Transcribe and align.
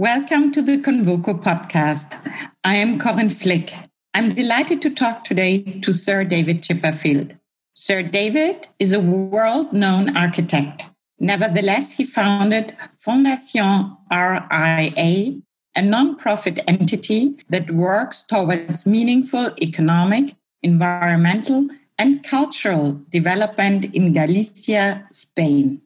Welcome 0.00 0.50
to 0.52 0.62
the 0.62 0.78
Convoco 0.78 1.38
podcast. 1.42 2.16
I 2.64 2.76
am 2.76 2.98
Corinne 2.98 3.28
Flick. 3.28 3.74
I'm 4.14 4.34
delighted 4.34 4.80
to 4.80 4.88
talk 4.88 5.24
today 5.24 5.60
to 5.82 5.92
Sir 5.92 6.24
David 6.24 6.62
Chipperfield. 6.62 7.36
Sir 7.74 8.02
David 8.02 8.66
is 8.78 8.94
a 8.94 8.98
world 8.98 9.74
known 9.74 10.16
architect. 10.16 10.84
Nevertheless, 11.18 11.92
he 11.92 12.04
founded 12.04 12.74
Fondation 12.96 13.94
RIA, 14.10 15.42
a 15.76 15.82
non-profit 15.82 16.60
entity 16.66 17.36
that 17.50 17.70
works 17.70 18.22
towards 18.22 18.86
meaningful 18.86 19.50
economic, 19.60 20.34
environmental, 20.62 21.68
and 21.98 22.22
cultural 22.22 23.02
development 23.10 23.94
in 23.94 24.14
Galicia, 24.14 25.06
Spain. 25.12 25.82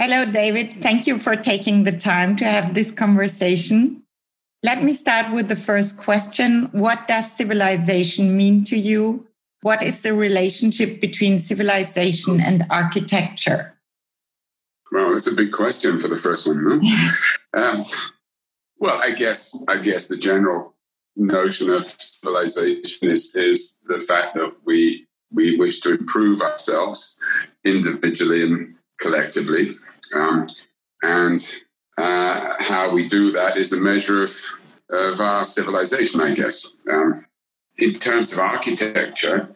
Hello, 0.00 0.24
David. 0.24 0.76
Thank 0.76 1.06
you 1.06 1.18
for 1.18 1.36
taking 1.36 1.84
the 1.84 1.92
time 1.92 2.34
to 2.36 2.46
have 2.46 2.72
this 2.72 2.90
conversation. 2.90 4.02
Let 4.62 4.82
me 4.82 4.94
start 4.94 5.30
with 5.30 5.48
the 5.48 5.56
first 5.56 5.98
question. 5.98 6.70
What 6.72 7.06
does 7.06 7.36
civilization 7.36 8.34
mean 8.34 8.64
to 8.64 8.78
you? 8.78 9.26
What 9.60 9.82
is 9.82 10.00
the 10.00 10.14
relationship 10.14 11.02
between 11.02 11.38
civilization 11.38 12.40
and 12.40 12.64
architecture? 12.70 13.74
Well, 14.90 15.14
it's 15.14 15.30
a 15.30 15.34
big 15.34 15.52
question 15.52 16.00
for 16.00 16.08
the 16.08 16.16
first 16.16 16.48
one. 16.48 16.64
No? 16.64 16.80
um, 17.62 17.82
well, 18.78 18.98
I 19.02 19.10
guess 19.10 19.62
I 19.68 19.76
guess 19.76 20.08
the 20.08 20.16
general 20.16 20.72
notion 21.14 21.68
of 21.68 21.84
civilization 21.84 23.10
is 23.10 23.36
is 23.36 23.80
the 23.86 24.00
fact 24.00 24.32
that 24.36 24.54
we 24.64 25.06
we 25.30 25.58
wish 25.58 25.80
to 25.80 25.90
improve 25.90 26.40
ourselves 26.40 27.20
individually 27.66 28.42
and 28.42 28.76
collectively. 28.98 29.72
Um, 30.14 30.48
and 31.02 31.40
uh, 31.98 32.54
how 32.58 32.90
we 32.90 33.06
do 33.06 33.32
that 33.32 33.56
is 33.56 33.72
a 33.72 33.80
measure 33.80 34.22
of, 34.22 34.30
of 34.90 35.20
our 35.20 35.44
civilization, 35.44 36.20
I 36.20 36.34
guess. 36.34 36.76
Um, 36.90 37.24
in 37.78 37.92
terms 37.92 38.32
of 38.32 38.38
architecture, 38.38 39.48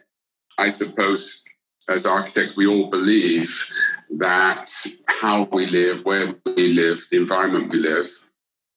I 0.58 0.69
suppose 0.69 1.44
as 1.88 2.06
architects, 2.06 2.56
we 2.56 2.66
all 2.66 2.88
believe 2.88 3.69
that 4.16 4.70
how 5.06 5.44
we 5.52 5.66
live, 5.66 6.05
where 6.05 6.34
we 6.56 6.68
live, 6.68 7.06
the 7.11 7.16
environment 7.18 7.70
we 7.70 7.78
live, 7.78 8.06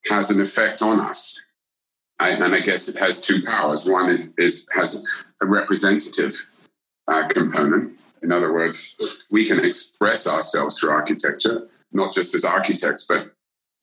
has 0.06 0.30
an 0.30 0.42
effect 0.42 0.82
on 0.82 1.00
us. 1.00 1.46
I, 2.20 2.32
and 2.32 2.56
I 2.56 2.60
guess 2.60 2.88
it 2.88 2.98
has 2.98 3.22
two 3.22 3.44
powers. 3.44 3.88
One 3.88 4.34
is 4.38 4.68
has 4.74 5.06
a 5.42 5.46
representative 5.46 6.34
uh, 7.08 7.28
component, 7.28 7.97
in 8.24 8.32
other 8.32 8.54
words, 8.54 9.28
we 9.32 9.46
can 9.46 9.64
express 9.64 10.28
ourselves 10.28 10.80
through 10.80 10.92
architecture, 10.92 11.68
not 11.92 12.14
just 12.14 12.36
as 12.36 12.46
architects, 12.46 13.06
but 13.06 13.32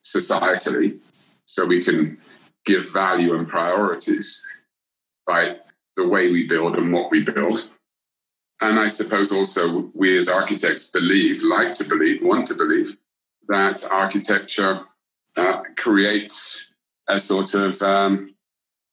societally. 0.05 0.99
So 1.47 1.67
we 1.67 1.83
can 1.83 2.19
give 2.65 2.93
value 2.93 3.35
and 3.35 3.49
priorities 3.49 4.45
by 5.27 5.59
the 5.97 6.07
way 6.07 6.31
we 6.31 6.47
build 6.47 6.77
and 6.77 6.93
what 6.93 7.11
we 7.11 7.25
build. 7.25 7.69
And 8.61 8.79
I 8.79 8.89
suppose 8.89 9.33
also 9.33 9.91
we 9.95 10.17
as 10.17 10.29
architects 10.29 10.89
believe, 10.89 11.43
like 11.43 11.75
to 11.75 11.85
believe, 11.89 12.23
want 12.23 12.47
to 12.49 12.55
believe 12.55 12.97
that 13.49 13.85
architecture 13.91 14.79
uh, 15.37 15.63
creates 15.77 16.73
a 17.09 17.21
sort 17.21 17.55
of 17.55 17.81
um, 17.83 18.35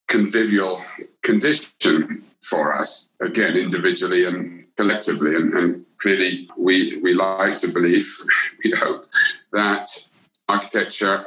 convivial 0.07 0.81
condition 1.23 2.23
for 2.43 2.75
us, 2.75 3.13
again, 3.21 3.55
individually 3.55 4.25
and 4.25 4.65
collectively. 4.77 5.35
And, 5.35 5.53
and 5.53 5.85
clearly, 5.99 6.49
we, 6.57 6.97
we 7.03 7.13
like 7.13 7.57
to 7.59 7.67
believe, 7.67 8.07
we 8.63 8.71
hope, 8.71 9.05
that 9.53 9.89
architecture, 10.47 11.25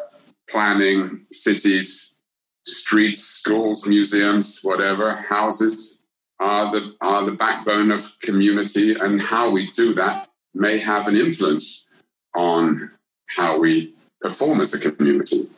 planning, 0.48 1.26
cities, 1.32 2.18
streets, 2.64 3.22
schools, 3.22 3.86
museums, 3.86 4.60
whatever, 4.62 5.14
houses 5.14 6.04
are 6.40 6.72
the, 6.72 6.94
are 7.00 7.24
the 7.24 7.32
backbone 7.32 7.90
of 7.90 8.18
community. 8.20 8.94
And 8.94 9.20
how 9.20 9.50
we 9.50 9.70
do 9.72 9.94
that 9.94 10.28
may 10.54 10.78
have 10.78 11.06
an 11.06 11.16
influence 11.16 11.90
on 12.34 12.90
how 13.26 13.58
we 13.58 13.94
perform 14.20 14.60
as 14.60 14.74
a 14.74 14.90
community. 14.90 15.48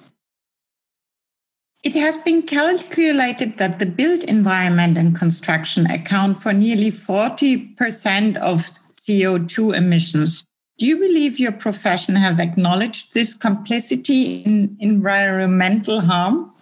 It 1.87 1.95
has 1.95 2.17
been 2.17 2.43
calculated 2.43 3.59
that 3.59 3.79
the 3.79 3.87
built 3.87 4.25
environment 4.25 4.99
and 4.99 5.15
construction 5.15 5.89
account 5.89 6.43
for 6.43 6.53
nearly 6.53 6.91
40% 6.91 8.37
of 8.39 8.63
CO2 8.91 9.73
emissions. 9.73 10.45
Do 10.79 10.87
you 10.87 10.97
believe 10.97 11.39
your 11.39 11.53
profession 11.53 12.17
has 12.17 12.41
acknowledged 12.41 13.15
this 13.15 13.35
complicity 13.35 14.39
in 14.39 14.77
environmental 14.81 16.01
harm? 16.01 16.53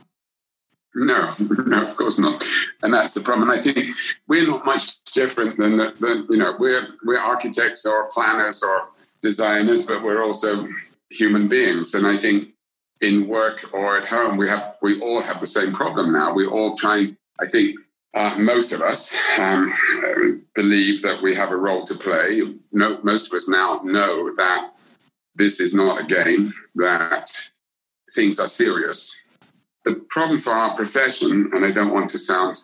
No, 0.94 1.32
no, 1.66 1.88
of 1.88 1.96
course 1.96 2.18
not, 2.18 2.44
and 2.82 2.92
that's 2.92 3.14
the 3.14 3.22
problem. 3.22 3.48
And 3.48 3.58
I 3.58 3.62
think 3.62 3.88
we're 4.28 4.46
not 4.46 4.66
much 4.66 5.02
different 5.14 5.56
than, 5.56 5.78
than 5.78 6.26
you 6.28 6.36
know 6.36 6.54
we're 6.58 6.86
we're 7.02 7.18
architects 7.18 7.86
or 7.86 8.10
planners 8.10 8.62
or 8.62 8.90
designers, 9.22 9.86
but 9.86 10.02
we're 10.02 10.22
also 10.22 10.68
human 11.08 11.48
beings. 11.48 11.94
And 11.94 12.06
I 12.06 12.18
think 12.18 12.53
in 13.04 13.28
work 13.28 13.70
or 13.72 13.98
at 13.98 14.08
home, 14.08 14.36
we 14.36 14.48
have 14.48 14.76
we 14.82 15.00
all 15.00 15.22
have 15.22 15.40
the 15.40 15.46
same 15.46 15.72
problem 15.72 16.12
now. 16.12 16.32
We 16.32 16.46
all 16.46 16.76
trying. 16.76 17.16
I 17.40 17.46
think 17.46 17.76
uh, 18.14 18.36
most 18.38 18.72
of 18.72 18.80
us 18.80 19.14
um, 19.38 19.70
believe 20.54 21.02
that 21.02 21.20
we 21.22 21.34
have 21.34 21.50
a 21.50 21.56
role 21.56 21.82
to 21.84 21.94
play. 21.94 22.42
No, 22.72 22.98
most 23.02 23.28
of 23.28 23.34
us 23.34 23.48
now 23.48 23.80
know 23.84 24.34
that 24.36 24.72
this 25.34 25.60
is 25.60 25.74
not 25.74 26.00
a 26.00 26.04
game. 26.04 26.52
That 26.76 27.30
things 28.14 28.40
are 28.40 28.48
serious. 28.48 29.20
The 29.84 29.96
problem 30.08 30.38
for 30.38 30.52
our 30.52 30.74
profession, 30.74 31.50
and 31.52 31.64
I 31.64 31.70
don't 31.70 31.92
want 31.92 32.08
to 32.10 32.18
sound 32.18 32.58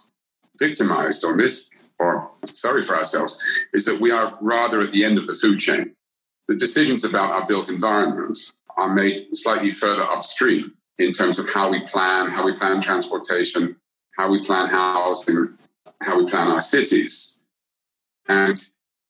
victimized 0.58 1.24
on 1.24 1.36
this 1.36 1.70
or 1.98 2.30
sorry 2.44 2.82
for 2.82 2.96
ourselves, 2.96 3.38
is 3.74 3.84
that 3.84 4.00
we 4.00 4.10
are 4.10 4.38
rather 4.40 4.80
at 4.80 4.92
the 4.92 5.04
end 5.04 5.18
of 5.18 5.26
the 5.26 5.34
food 5.34 5.58
chain. 5.58 5.94
The 6.48 6.56
decisions 6.56 7.04
about 7.04 7.30
our 7.30 7.46
built 7.46 7.68
environment 7.68 8.38
are 8.76 8.92
made 8.92 9.28
slightly 9.32 9.70
further 9.70 10.02
upstream 10.02 10.76
in 10.98 11.12
terms 11.12 11.38
of 11.38 11.48
how 11.50 11.70
we 11.70 11.80
plan, 11.80 12.28
how 12.28 12.44
we 12.44 12.52
plan 12.52 12.80
transportation, 12.80 13.76
how 14.16 14.30
we 14.30 14.42
plan 14.44 14.68
housing, 14.68 15.56
how 16.02 16.18
we 16.18 16.26
plan 16.26 16.48
our 16.48 16.60
cities. 16.60 17.42
And 18.28 18.62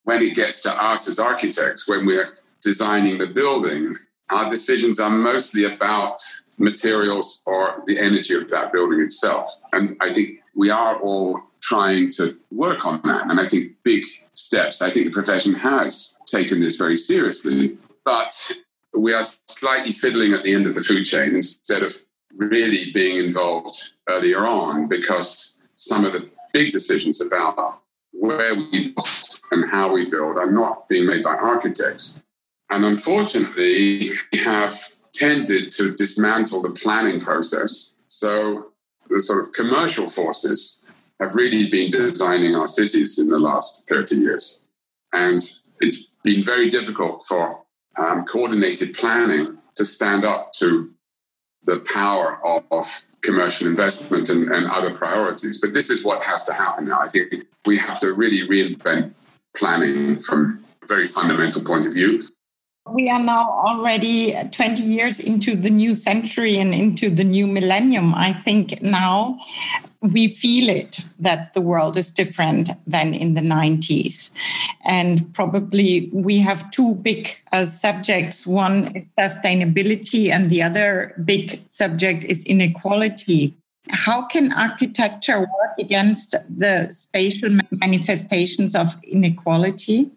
when 0.05 0.23
it 0.23 0.35
gets 0.35 0.63
to 0.63 0.73
us 0.73 1.09
as 1.09 1.19
architects, 1.19 1.89
when 1.89 2.07
we're 2.07 2.35
designing 2.63 3.19
the 3.19 3.27
building, 3.27 3.95
our 4.31 4.49
decisions 4.49 5.01
are 5.01 5.11
mostly 5.11 5.65
about 5.65 6.19
materials 6.59 7.43
or 7.47 7.83
the 7.87 7.99
energy 7.99 8.35
of 8.35 8.49
that 8.51 8.73
building 8.73 9.01
itself. 9.01 9.51
And 9.73 9.97
I 10.01 10.13
think 10.13 10.41
we 10.55 10.71
are 10.71 11.01
all 11.01 11.41
trying 11.61 12.11
to 12.13 12.39
work 12.51 12.87
on 12.87 13.01
that. 13.05 13.31
And 13.31 13.41
I 13.41 13.49
think 13.49 13.73
big 13.83 14.05
steps. 14.35 14.83
I 14.83 14.91
think 14.91 15.07
the 15.07 15.13
profession 15.13 15.55
has 15.55 16.19
taken 16.27 16.61
this 16.61 16.77
very 16.77 16.97
seriously. 16.97 17.77
But 18.05 18.53
we 19.01 19.15
are 19.15 19.25
slightly 19.47 19.93
fiddling 19.93 20.35
at 20.35 20.45
the 20.45 20.55
end 20.55 20.67
of 20.67 20.75
the 20.75 20.83
food 20.83 21.05
chain 21.05 21.35
instead 21.35 21.83
of 21.83 21.97
really 22.37 22.93
being 22.93 23.25
involved 23.25 23.95
earlier 24.09 24.47
on 24.47 24.89
because 24.89 25.63
some 25.75 26.05
of 26.05 26.13
the 26.13 26.29
big 26.53 26.71
decisions 26.71 27.25
about 27.25 27.81
where 28.13 28.55
we 28.55 28.93
build 28.93 29.41
and 29.53 29.71
how 29.71 29.93
we 29.93 30.09
build 30.09 30.37
are 30.37 30.51
not 30.51 30.89
being 30.89 31.07
made 31.07 31.23
by 31.23 31.35
architects. 31.35 32.25
And 32.69 32.85
unfortunately, 32.85 34.11
we 34.33 34.39
have 34.39 34.79
tended 35.13 35.73
to 35.73 35.95
dismantle 35.95 36.63
the 36.63 36.71
planning 36.71 37.21
process. 37.21 37.97
So 38.09 38.73
the 39.09 39.21
sort 39.21 39.45
of 39.45 39.53
commercial 39.53 40.09
forces 40.09 40.85
have 41.19 41.35
really 41.35 41.69
been 41.69 41.91
designing 41.91 42.55
our 42.55 42.67
cities 42.69 43.19
in 43.19 43.29
the 43.29 43.39
last 43.39 43.89
30 43.89 44.17
years. 44.17 44.69
And 45.13 45.43
it's 45.81 46.05
been 46.23 46.45
very 46.45 46.69
difficult 46.69 47.25
for 47.27 47.61
um, 47.97 48.25
coordinated 48.25 48.95
planning 48.95 49.59
to 49.77 49.85
stand 49.85 50.25
up 50.25 50.53
to 50.53 50.91
the 51.65 51.85
power 51.93 52.45
of, 52.45 52.65
of 52.71 52.85
commercial 53.23 53.67
investment 53.67 54.31
and, 54.31 54.51
and, 54.51 54.67
other 54.71 54.91
priorities. 54.91 55.61
But 55.61 55.75
this 55.75 55.91
is 55.91 56.05
what 56.05 56.25
has 56.25 56.45
to 56.47 56.55
happen 56.55 56.89
now. 56.89 57.01
I 57.01 57.09
think 57.09 57.35
we 57.67 57.77
have 57.79 58.01
to 58.01 58.13
really 58.15 58.49
reinvent 58.49 59.13
planning 59.55 60.21
from 60.21 60.65
a 60.83 60.87
very 60.87 61.07
fundamental 61.07 61.63
point 61.63 61.87
of 61.87 61.93
view. 61.93 62.25
We 62.93 63.09
are 63.09 63.23
now 63.23 63.49
already 63.51 64.35
20 64.51 64.83
years 64.83 65.21
into 65.21 65.55
the 65.55 65.71
new 65.71 65.95
century 65.95 66.59
and 66.59 66.75
into 66.75 67.09
the 67.09 67.25
new 67.25 67.47
millennium. 67.47 68.15
I 68.15 68.33
think 68.33 68.83
now 68.83 69.39
we 70.01 70.29
feel 70.29 70.69
it 70.69 71.01
that 71.19 71.55
the 71.55 71.61
world 71.61 71.97
is 71.97 72.11
different 72.11 72.71
than 72.87 73.15
in 73.15 73.35
the 73.35 73.43
90s. 73.43 74.31
And 74.85 75.33
probably 75.35 76.11
we 76.13 76.39
have 76.39 76.71
two 76.71 76.97
big 76.97 77.29
uh, 77.53 77.67
subjects. 77.67 78.47
One 78.47 78.97
is 78.97 79.15
sustainability, 79.15 80.31
and 80.31 80.51
the 80.51 80.63
other 80.63 81.15
big 81.25 81.61
subject 81.69 82.25
is 82.25 82.45
inequality. 82.45 83.55
How 83.91 84.27
can 84.27 84.53
architecture 84.53 85.41
work 85.41 85.75
against 85.79 86.35
the 86.49 86.89
spatial 86.93 87.51
manifestations 87.73 88.75
of 88.75 88.97
inequality? 89.05 90.11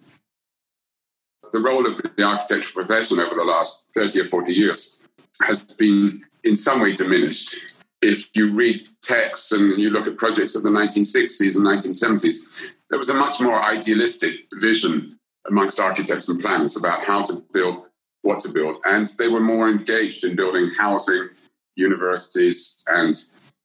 The 1.54 1.60
role 1.60 1.86
of 1.86 2.02
the 2.02 2.24
architectural 2.24 2.84
profession 2.84 3.20
over 3.20 3.36
the 3.36 3.46
last 3.46 3.94
30 3.94 4.22
or 4.22 4.26
40 4.26 4.54
years 4.54 5.00
has 5.44 5.64
been 5.64 6.26
in 6.44 6.56
some 6.56 6.82
way 6.82 6.94
diminished. 6.94 7.56
If 8.02 8.36
you 8.36 8.52
read 8.52 8.90
texts 9.04 9.52
and 9.52 9.80
you 9.80 9.92
look 9.92 10.08
at 10.08 10.18
projects 10.18 10.56
of 10.56 10.64
the 10.64 10.70
1960s 10.70 11.56
and 11.56 11.66
1970s, 11.66 12.66
there 12.90 12.98
was 12.98 13.10
a 13.10 13.14
much 13.14 13.40
more 13.40 13.62
idealistic 13.62 14.48
vision 14.56 15.20
amongst 15.48 15.80
architects 15.80 16.28
and 16.28 16.42
planners 16.42 16.76
about 16.76 17.04
how 17.04 17.22
to 17.24 17.42
build, 17.54 17.86
what 18.24 18.42
to 18.42 18.52
build. 18.52 18.78
And 18.86 19.10
they 19.20 19.28
were 19.28 19.40
more 19.40 19.70
engaged 19.70 20.24
in 20.24 20.36
building 20.36 20.72
housing, 20.76 21.30
universities, 21.76 22.84
and 22.88 23.16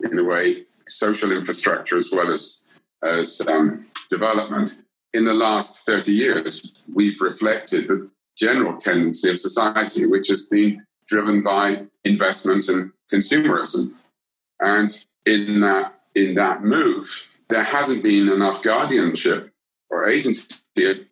in 0.00 0.19
a 0.19 0.25
way, 0.25 0.67
social 0.87 1.32
infrastructure 1.32 1.96
as 1.96 2.11
well 2.12 2.31
as, 2.31 2.64
as 3.02 3.41
um, 3.49 3.87
development. 4.11 4.82
In 5.14 5.25
the 5.25 5.34
last 5.34 5.87
30 5.87 6.12
years, 6.12 6.72
we've 6.93 7.20
reflected 7.20 7.88
the 7.88 8.10
general 8.37 8.76
tendency 8.76 9.31
of 9.31 9.38
society, 9.38 10.06
which 10.06 10.28
has 10.28 10.46
been 10.46 10.84
driven 11.06 11.43
by 11.43 11.87
investment 12.05 12.69
and 12.69 12.93
consumerism. 13.10 13.93
And 14.60 14.90
in 15.25 15.60
that, 15.60 16.00
in 16.14 16.34
that 16.34 16.62
move, 16.62 17.34
there 17.49 17.62
hasn't 17.64 18.02
been 18.02 18.28
enough 18.28 18.62
guardianship 18.62 19.50
or 19.90 20.08
agency 20.08 20.56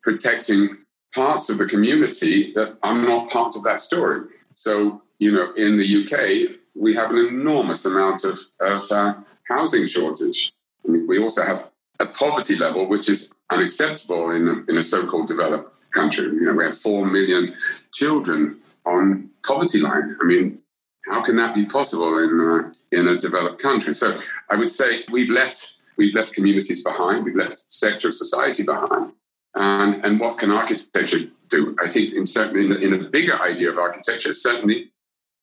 protecting 0.02 0.76
parts 1.14 1.48
of 1.48 1.58
the 1.58 1.66
community 1.66 2.52
that 2.52 2.76
are 2.82 2.94
not 2.94 3.30
part 3.30 3.56
of 3.56 3.64
that 3.64 3.80
story. 3.80 4.28
So, 4.52 5.02
you 5.18 5.32
know, 5.32 5.52
in 5.54 5.78
the 5.78 6.04
UK, 6.04 6.56
we 6.74 6.94
have 6.94 7.10
an 7.10 7.16
enormous 7.16 7.86
amount 7.86 8.24
of, 8.24 8.38
of 8.60 8.82
uh, 8.90 9.14
housing 9.48 9.86
shortage. 9.86 10.52
I 10.86 10.92
mean, 10.92 11.06
we 11.06 11.18
also 11.18 11.42
have 11.42 11.70
a 11.98 12.06
poverty 12.06 12.56
level 12.56 12.86
which 12.86 13.08
is 13.08 13.32
unacceptable 13.50 14.30
in 14.30 14.48
a, 14.48 14.70
in 14.70 14.78
a 14.78 14.82
so-called 14.82 15.28
developed 15.28 15.72
country. 15.92 16.24
You 16.24 16.46
know, 16.46 16.54
we 16.54 16.64
have 16.64 16.76
four 16.76 17.06
million 17.06 17.54
children 17.92 18.60
on 18.84 19.30
poverty 19.46 19.80
line. 19.80 20.16
I 20.20 20.24
mean, 20.24 20.58
how 21.06 21.22
can 21.22 21.36
that 21.36 21.54
be 21.54 21.64
possible 21.66 22.18
in 22.18 22.40
uh, 22.40 22.72
in 22.92 23.08
a 23.08 23.18
developed 23.18 23.62
country? 23.62 23.94
So 23.94 24.18
I 24.50 24.56
would 24.56 24.72
say 24.72 25.04
we've 25.10 25.30
left 25.30 25.78
we've 25.96 26.14
left 26.14 26.34
communities 26.34 26.82
behind, 26.82 27.24
we've 27.24 27.36
left 27.36 27.58
sector 27.70 28.08
of 28.08 28.14
society 28.14 28.64
behind, 28.64 29.12
and 29.54 30.04
and 30.04 30.20
what 30.20 30.38
can 30.38 30.50
architecture 30.50 31.20
do? 31.48 31.76
I 31.82 31.90
think 31.90 32.14
in 32.14 32.26
certainly 32.26 32.64
in 32.64 32.70
the, 32.70 32.78
in 32.80 32.90
the 32.90 33.08
bigger 33.08 33.40
idea 33.40 33.70
of 33.70 33.78
architecture, 33.78 34.34
certainly 34.34 34.90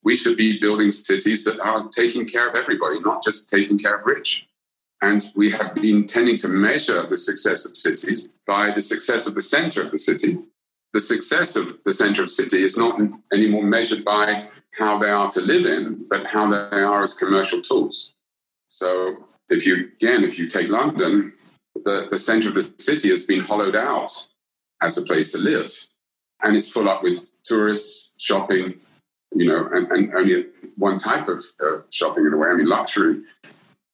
we 0.04 0.16
should 0.16 0.36
be 0.36 0.60
building 0.60 0.92
cities 0.92 1.46
that 1.46 1.60
are 1.62 1.88
taking 1.88 2.28
care 2.28 2.48
of 2.50 2.56
everybody, 2.56 3.00
not 3.00 3.24
just 3.24 3.50
taking 3.50 3.78
care 3.78 3.98
of 3.98 4.06
rich. 4.06 4.48
And 5.04 5.22
we 5.36 5.52
have 5.52 5.76
been 5.76 6.06
tending 6.06 6.38
to 6.38 6.48
measure 6.48 7.06
the 7.06 7.18
success 7.18 7.66
of 7.66 7.76
cities 7.76 8.30
by 8.48 8.72
the 8.72 8.80
success 8.80 9.28
of 9.28 9.36
the 9.36 9.42
center 9.42 9.82
of 9.84 9.92
the 9.92 9.98
city. 9.98 10.38
The 10.94 11.02
success 11.02 11.58
of 11.58 11.78
the 11.84 11.92
center 11.92 12.24
of 12.24 12.32
city 12.32 12.64
is 12.64 12.78
not 12.78 12.98
anymore 13.34 13.64
measured 13.64 14.06
by 14.06 14.48
how 14.80 14.98
they 14.98 15.10
are 15.10 15.30
to 15.32 15.42
live 15.42 15.66
in, 15.66 16.06
but 16.10 16.26
how 16.26 16.50
they 16.50 16.82
are 16.92 17.04
as 17.04 17.16
commercial 17.16 17.62
tools. 17.62 18.14
So 18.68 19.18
if 19.50 19.66
you, 19.66 19.92
again, 19.98 20.24
if 20.24 20.40
you 20.40 20.48
take 20.48 20.70
London, 20.70 21.34
the, 21.84 22.08
the 22.10 22.18
center 22.18 22.48
of 22.48 22.56
the 22.56 22.74
city 22.78 23.10
has 23.10 23.26
been 23.26 23.44
hollowed 23.44 23.76
out 23.76 24.12
as 24.82 24.98
a 24.98 25.06
place 25.06 25.34
to 25.34 25.38
live. 25.38 25.70
And 26.42 26.56
it's 26.56 26.70
full 26.70 26.88
up 26.88 27.04
with 27.04 27.34
tourists, 27.44 28.14
shopping, 28.20 28.76
you 29.36 29.48
know, 29.48 29.68
and, 29.74 29.92
and 29.92 30.16
only 30.16 30.46
one 30.78 30.98
type 30.98 31.28
of 31.28 31.44
uh, 31.62 31.80
shopping 31.90 32.26
in 32.26 32.32
a 32.32 32.38
way, 32.38 32.48
I 32.48 32.54
mean, 32.54 32.70
luxury. 32.70 33.24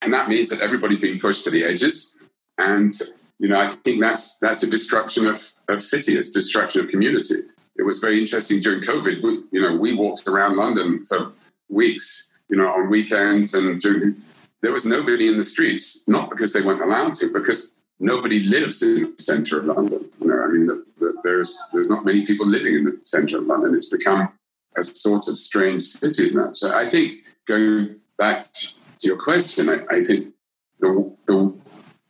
And 0.01 0.13
that 0.13 0.29
means 0.29 0.49
that 0.49 0.61
everybody's 0.61 1.01
being 1.01 1.19
pushed 1.19 1.43
to 1.43 1.51
the 1.51 1.63
edges. 1.63 2.17
And, 2.57 2.93
you 3.39 3.47
know, 3.47 3.59
I 3.59 3.67
think 3.67 4.01
that's 4.01 4.37
that's 4.39 4.63
a 4.63 4.69
destruction 4.69 5.25
of, 5.27 5.53
of 5.67 5.83
city, 5.83 6.17
it's 6.17 6.31
destruction 6.31 6.83
of 6.83 6.89
community. 6.89 7.35
It 7.77 7.83
was 7.83 7.99
very 7.99 8.19
interesting 8.19 8.59
during 8.59 8.81
COVID. 8.81 9.23
We, 9.23 9.43
you 9.51 9.61
know, 9.61 9.75
we 9.75 9.93
walked 9.93 10.27
around 10.27 10.57
London 10.57 11.05
for 11.05 11.31
weeks, 11.69 12.31
you 12.49 12.57
know, 12.57 12.69
on 12.69 12.89
weekends 12.89 13.53
and 13.53 13.79
during, 13.81 14.15
there 14.61 14.73
was 14.73 14.85
nobody 14.85 15.27
in 15.27 15.37
the 15.37 15.43
streets, 15.43 16.07
not 16.07 16.29
because 16.29 16.51
they 16.51 16.61
weren't 16.61 16.81
allowed 16.81 17.15
to, 17.15 17.31
because 17.31 17.81
nobody 17.99 18.39
lives 18.39 18.81
in 18.81 19.13
the 19.15 19.21
centre 19.21 19.59
of 19.59 19.65
London. 19.65 20.09
You 20.19 20.27
know, 20.27 20.43
I 20.43 20.47
mean, 20.47 20.67
the, 20.67 20.85
the, 20.99 21.13
there's 21.23 21.57
there's 21.71 21.89
not 21.89 22.05
many 22.05 22.25
people 22.25 22.45
living 22.45 22.75
in 22.75 22.83
the 22.85 22.99
centre 23.03 23.37
of 23.37 23.45
London. 23.45 23.75
It's 23.75 23.89
become 23.89 24.29
a 24.75 24.83
sort 24.83 25.27
of 25.27 25.37
strange 25.37 25.81
city 25.81 26.33
now. 26.33 26.53
So 26.53 26.73
I 26.73 26.85
think 26.85 27.25
going 27.45 27.95
back 28.17 28.51
to 28.51 28.78
your 29.03 29.17
question, 29.17 29.69
I, 29.69 29.85
I 29.89 30.03
think 30.03 30.33
the, 30.79 31.15
the, 31.25 31.53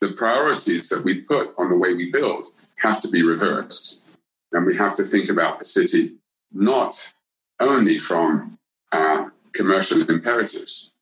the 0.02 0.12
priorities 0.14 0.90
that 0.90 1.04
we 1.04 1.22
put 1.22 1.54
on 1.58 1.70
the 1.70 1.78
way 1.78 1.94
we 1.94 2.12
build 2.12 2.48
have 2.78 3.00
to 3.02 3.10
be 3.10 3.24
reversed. 3.24 4.04
And 4.52 4.66
we 4.66 4.76
have 4.78 4.94
to 4.96 5.04
think 5.04 5.30
about 5.30 5.60
the 5.60 5.66
city 5.66 6.16
not 6.52 7.14
only 7.60 8.00
from 8.00 8.58
uh, 8.92 9.30
commercial 9.54 10.02
imperatives. 10.10 10.96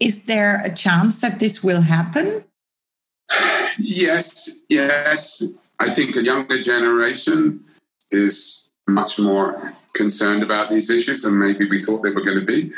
Is 0.00 0.24
there 0.24 0.60
a 0.64 0.72
chance 0.72 1.20
that 1.20 1.38
this 1.38 1.62
will 1.62 1.82
happen? 1.82 2.44
Yes, 3.78 4.64
yes. 4.68 5.42
I 5.78 5.90
think 5.90 6.16
a 6.16 6.24
younger 6.24 6.60
generation 6.62 7.64
is 8.10 8.72
much 8.88 9.18
more 9.18 9.72
concerned 9.92 10.42
about 10.42 10.70
these 10.70 10.90
issues 10.90 11.22
than 11.22 11.38
maybe 11.38 11.68
we 11.68 11.80
thought 11.80 12.02
they 12.02 12.10
were 12.10 12.24
going 12.24 12.40
to 12.40 12.46
be. 12.46 12.72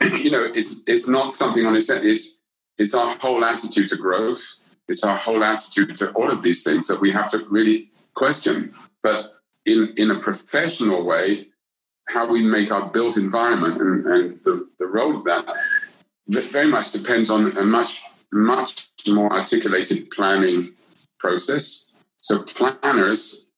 You 0.18 0.30
know, 0.30 0.44
it's 0.54 0.82
it's 0.86 1.08
not 1.08 1.32
something 1.32 1.66
on 1.66 1.76
its 1.76 1.90
own. 1.90 2.06
It's 2.06 2.42
it's 2.76 2.94
our 2.94 3.16
whole 3.16 3.44
attitude 3.44 3.88
to 3.88 3.96
growth. 3.96 4.42
It's 4.88 5.04
our 5.04 5.16
whole 5.16 5.44
attitude 5.44 5.96
to 5.98 6.10
all 6.12 6.30
of 6.30 6.42
these 6.42 6.62
things 6.62 6.86
that 6.88 7.00
we 7.00 7.10
have 7.12 7.30
to 7.30 7.46
really 7.48 7.90
question. 8.14 8.74
But 9.02 9.34
in 9.64 9.94
in 9.96 10.10
a 10.10 10.18
professional 10.18 11.04
way, 11.04 11.48
how 12.08 12.26
we 12.26 12.42
make 12.42 12.70
our 12.72 12.86
built 12.88 13.16
environment 13.16 13.80
and, 13.80 14.06
and 14.06 14.30
the, 14.44 14.68
the 14.78 14.86
role 14.86 15.16
of 15.16 15.24
that 15.24 15.46
very 16.28 16.68
much 16.68 16.92
depends 16.92 17.30
on 17.30 17.56
a 17.56 17.62
much 17.62 18.00
much 18.32 18.88
more 19.08 19.32
articulated 19.32 20.10
planning 20.10 20.66
process. 21.18 21.90
So 22.18 22.42
planners 22.42 23.48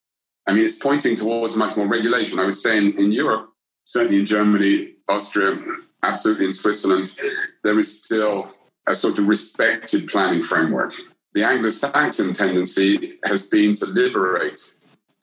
I 0.46 0.52
mean, 0.52 0.64
it's 0.64 0.76
pointing 0.76 1.14
towards 1.14 1.54
much 1.54 1.76
more 1.76 1.86
regulation. 1.86 2.40
I 2.40 2.44
would 2.44 2.56
say 2.56 2.76
in, 2.76 2.98
in 2.98 3.12
Europe, 3.12 3.50
certainly 3.84 4.18
in 4.18 4.26
Germany, 4.26 4.94
Austria, 5.08 5.56
absolutely 6.02 6.46
in 6.46 6.54
Switzerland, 6.54 7.14
there 7.62 7.78
is 7.78 8.02
still 8.02 8.54
a 8.86 8.94
sort 8.94 9.18
of 9.18 9.28
respected 9.28 10.08
planning 10.08 10.42
framework. 10.42 10.92
The 11.34 11.44
Anglo 11.44 11.70
Saxon 11.70 12.32
tendency 12.32 13.18
has 13.24 13.46
been 13.46 13.74
to 13.76 13.86
liberate 13.86 14.60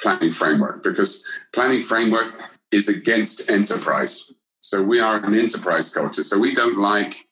planning 0.02 0.32
framework 0.32 0.84
because 0.84 1.26
planning 1.54 1.82
framework 1.82 2.34
is 2.72 2.88
against 2.88 3.50
enterprise. 3.50 4.34
So 4.60 4.84
we 4.84 5.00
are 5.00 5.24
an 5.24 5.34
enterprise 5.34 5.94
culture. 5.94 6.24
So 6.24 6.38
we 6.38 6.54
don't 6.54 6.78
like, 6.78 7.28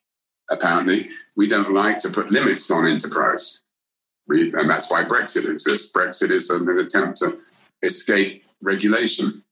apparently, 0.50 1.08
we 1.36 1.46
don't 1.46 1.72
like 1.72 1.98
to 2.00 2.10
put 2.10 2.30
limits 2.30 2.70
on 2.70 2.86
enterprise. 2.86 3.62
We, 4.26 4.52
and 4.54 4.68
that's 4.68 4.90
why 4.90 5.04
Brexit 5.04 5.48
exists. 5.48 5.92
Brexit 5.92 6.30
is 6.30 6.50
an 6.50 6.68
attempt 6.78 7.18
to 7.18 7.38
escape 7.82 8.44
regulation. 8.60 9.44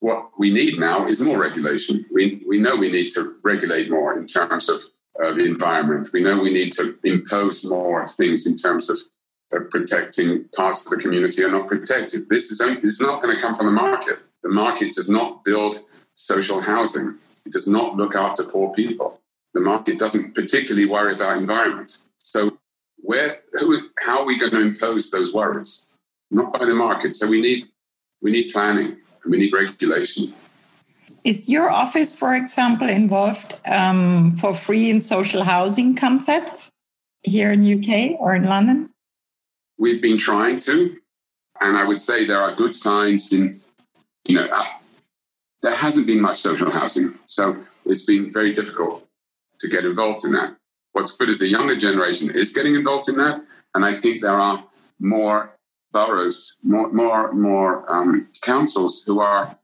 What 0.00 0.30
we 0.38 0.52
need 0.52 0.78
now 0.78 1.06
is 1.06 1.20
more 1.20 1.38
regulation. 1.38 2.04
We, 2.12 2.42
we 2.46 2.58
know 2.58 2.76
we 2.76 2.90
need 2.90 3.10
to 3.12 3.34
regulate 3.42 3.90
more 3.90 4.16
in 4.16 4.26
terms 4.26 4.68
of 4.68 4.80
uh, 5.22 5.32
the 5.34 5.44
environment. 5.44 6.10
We 6.12 6.22
know 6.22 6.38
we 6.38 6.52
need 6.52 6.72
to 6.74 6.96
impose 7.02 7.64
more 7.64 8.06
things 8.08 8.46
in 8.46 8.56
terms 8.56 8.88
of 8.88 8.98
uh, 9.54 9.64
protecting 9.70 10.44
parts 10.54 10.84
of 10.84 10.90
the 10.90 11.02
community 11.02 11.42
are 11.42 11.50
not 11.50 11.66
protected. 11.66 12.28
This 12.28 12.50
is, 12.52 12.60
only, 12.60 12.80
is 12.80 13.00
not 13.00 13.22
going 13.22 13.34
to 13.34 13.42
come 13.42 13.54
from 13.54 13.66
the 13.66 13.72
market. 13.72 14.18
The 14.42 14.50
market 14.50 14.92
does 14.92 15.10
not 15.10 15.42
build 15.42 15.76
social 16.14 16.60
housing. 16.60 17.16
It 17.44 17.52
does 17.52 17.66
not 17.66 17.96
look 17.96 18.14
after 18.14 18.44
poor 18.44 18.72
people. 18.74 19.20
The 19.54 19.60
market 19.60 19.98
doesn't 19.98 20.34
particularly 20.34 20.86
worry 20.86 21.14
about 21.14 21.38
environment. 21.38 21.98
So, 22.18 22.58
where, 22.98 23.40
who, 23.54 23.88
how 24.00 24.20
are 24.20 24.26
we 24.26 24.38
going 24.38 24.52
to 24.52 24.60
impose 24.60 25.10
those 25.10 25.32
worries? 25.32 25.94
Not 26.30 26.52
by 26.52 26.66
the 26.66 26.74
market. 26.74 27.16
So 27.16 27.26
we 27.26 27.40
need 27.40 27.64
we 28.20 28.30
need 28.30 28.52
planning 28.52 28.98
we 29.28 29.38
need 29.38 29.52
regulation. 29.52 30.32
Is 31.24 31.48
your 31.48 31.70
office, 31.70 32.14
for 32.14 32.34
example, 32.34 32.88
involved 32.88 33.60
um, 33.70 34.32
for 34.32 34.54
free 34.54 34.90
in 34.90 35.02
social 35.02 35.42
housing 35.44 35.94
concepts 35.94 36.70
here 37.22 37.52
in 37.52 37.60
UK 37.60 38.18
or 38.18 38.34
in 38.34 38.44
London? 38.44 38.90
We've 39.78 40.02
been 40.02 40.18
trying 40.18 40.58
to, 40.60 40.96
and 41.60 41.76
I 41.76 41.84
would 41.84 42.00
say 42.00 42.24
there 42.24 42.40
are 42.40 42.54
good 42.54 42.74
signs 42.74 43.32
in, 43.32 43.60
you 44.24 44.36
know, 44.36 44.46
uh, 44.50 44.64
there 45.62 45.74
hasn't 45.74 46.06
been 46.06 46.20
much 46.20 46.38
social 46.38 46.70
housing, 46.70 47.18
so 47.26 47.56
it's 47.84 48.04
been 48.04 48.32
very 48.32 48.52
difficult 48.52 49.06
to 49.60 49.68
get 49.68 49.84
involved 49.84 50.24
in 50.24 50.32
that. 50.32 50.56
What's 50.92 51.16
good 51.16 51.28
is 51.28 51.40
the 51.40 51.48
younger 51.48 51.76
generation 51.76 52.30
is 52.30 52.52
getting 52.52 52.74
involved 52.74 53.08
in 53.08 53.16
that, 53.16 53.42
and 53.74 53.84
I 53.84 53.94
think 53.94 54.22
there 54.22 54.38
are 54.38 54.64
more 55.00 55.50
boroughs, 55.92 56.58
more 56.64 56.90
more 56.92 57.32
more 57.32 57.90
um, 57.90 58.28
councils 58.42 59.02
who 59.06 59.20
are 59.20 59.58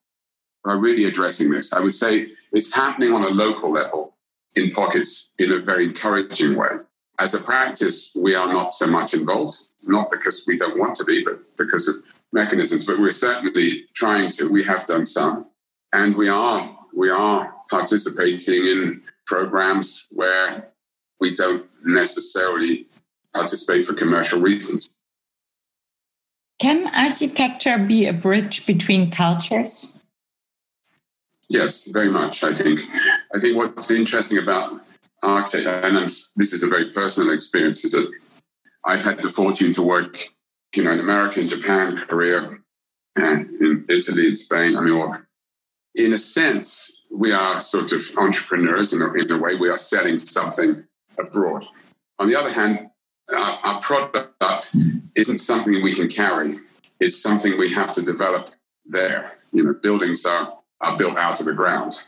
are 0.64 0.78
really 0.78 1.04
addressing 1.04 1.50
this. 1.50 1.72
I 1.72 1.80
would 1.80 1.94
say 1.94 2.28
it's 2.52 2.74
happening 2.74 3.12
on 3.12 3.24
a 3.24 3.28
local 3.28 3.70
level 3.70 4.14
in 4.54 4.70
pockets 4.70 5.32
in 5.38 5.52
a 5.52 5.58
very 5.58 5.84
encouraging 5.84 6.56
way. 6.56 6.70
As 7.18 7.34
a 7.34 7.42
practice, 7.42 8.16
we 8.20 8.34
are 8.34 8.52
not 8.52 8.72
so 8.72 8.86
much 8.86 9.14
involved, 9.14 9.56
not 9.84 10.10
because 10.10 10.44
we 10.48 10.56
don't 10.56 10.78
want 10.78 10.96
to 10.96 11.04
be, 11.04 11.22
but 11.22 11.38
because 11.56 11.88
of 11.88 11.96
mechanisms. 12.32 12.86
But 12.86 12.98
we're 12.98 13.10
certainly 13.10 13.84
trying 13.94 14.30
to. 14.32 14.48
We 14.48 14.64
have 14.64 14.86
done 14.86 15.06
some, 15.06 15.46
and 15.92 16.16
we 16.16 16.28
are 16.28 16.76
we 16.94 17.10
are 17.10 17.54
participating 17.70 18.64
in 18.66 19.02
programs 19.26 20.08
where 20.12 20.70
we 21.20 21.34
don't 21.34 21.66
necessarily 21.84 22.86
participate 23.32 23.86
for 23.86 23.94
commercial 23.94 24.40
reasons. 24.40 24.88
Can 26.64 26.86
architecture 26.94 27.76
be 27.76 28.06
a 28.06 28.14
bridge 28.14 28.64
between 28.64 29.10
cultures? 29.10 30.02
Yes, 31.50 31.90
very 31.92 32.08
much. 32.08 32.42
I 32.42 32.54
think. 32.54 32.80
I 33.34 33.38
think 33.38 33.58
what's 33.58 33.90
interesting 33.90 34.38
about 34.38 34.80
architecture, 35.22 35.68
and 35.68 35.98
I'm, 35.98 36.08
this 36.36 36.54
is 36.54 36.64
a 36.64 36.66
very 36.66 36.90
personal 36.92 37.34
experience, 37.34 37.84
is 37.84 37.92
that 37.92 38.10
I've 38.86 39.04
had 39.04 39.20
the 39.20 39.28
fortune 39.28 39.74
to 39.74 39.82
work, 39.82 40.16
you 40.74 40.84
know, 40.84 40.92
in 40.92 41.00
America, 41.00 41.38
in 41.38 41.48
Japan, 41.48 41.98
Korea, 41.98 42.48
in 43.16 43.84
Italy, 43.90 44.28
and 44.28 44.38
Spain. 44.38 44.74
I 44.78 44.80
mean, 44.80 45.18
in 45.96 46.14
a 46.14 46.18
sense, 46.18 47.06
we 47.12 47.30
are 47.32 47.60
sort 47.60 47.92
of 47.92 48.00
entrepreneurs 48.16 48.94
in 48.94 49.02
a, 49.02 49.12
in 49.12 49.30
a 49.30 49.36
way. 49.36 49.54
We 49.54 49.68
are 49.68 49.76
selling 49.76 50.16
something 50.16 50.82
abroad. 51.18 51.66
On 52.18 52.26
the 52.26 52.36
other 52.36 52.50
hand, 52.50 52.88
our, 53.32 53.58
our 53.62 53.80
product 53.80 54.74
isn't 55.14 55.38
something 55.38 55.82
we 55.82 55.94
can 55.94 56.08
carry. 56.08 56.58
It's 57.00 57.22
something 57.22 57.58
we 57.58 57.72
have 57.72 57.92
to 57.92 58.02
develop 58.02 58.50
there. 58.86 59.38
You 59.52 59.64
know, 59.64 59.74
buildings 59.74 60.26
are, 60.26 60.58
are 60.80 60.96
built 60.96 61.16
out 61.16 61.40
of 61.40 61.46
the 61.46 61.54
ground, 61.54 62.04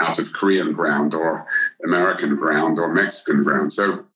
out 0.00 0.18
of 0.18 0.32
Korean 0.32 0.72
ground 0.72 1.14
or 1.14 1.46
American 1.84 2.36
ground 2.36 2.78
or 2.78 2.92
Mexican 2.92 3.42
ground. 3.42 3.72
So 3.72 4.06